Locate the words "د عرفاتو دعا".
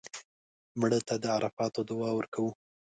1.23-2.09